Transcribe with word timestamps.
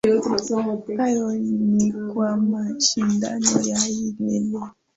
hayo 0.97 1.31
ni 1.35 1.93
kwa 2.13 2.37
mashindano 2.37 3.61
ya 3.65 3.79
hii 3.79 4.15
leo 4.19 4.69